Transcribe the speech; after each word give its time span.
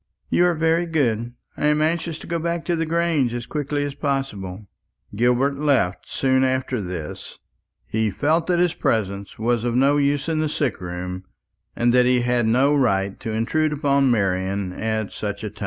"You 0.31 0.45
are 0.45 0.55
very 0.55 0.87
good. 0.87 1.35
I 1.55 1.67
am 1.67 1.79
anxious 1.79 2.17
to 2.17 2.25
go 2.25 2.39
back 2.39 2.65
to 2.65 2.75
the 2.75 2.87
Grange 2.87 3.35
as 3.35 3.45
quickly 3.45 3.83
as 3.83 3.93
possible." 3.93 4.65
Gilbert 5.15 5.59
left 5.59 6.09
soon 6.09 6.43
after 6.43 6.81
this. 6.81 7.37
He 7.85 8.09
felt 8.09 8.47
that 8.47 8.57
his 8.57 8.73
presence 8.73 9.37
was 9.37 9.63
of 9.63 9.75
no 9.75 9.97
use 9.97 10.27
in 10.27 10.39
the 10.39 10.49
sick 10.49 10.81
room, 10.81 11.25
and 11.75 11.93
that 11.93 12.07
he 12.07 12.21
had 12.21 12.47
no 12.47 12.73
right 12.75 13.19
to 13.19 13.29
intrude 13.29 13.73
upon 13.73 14.09
Marian 14.09 14.73
at 14.73 15.11
such 15.11 15.43
a 15.43 15.51
time. 15.51 15.59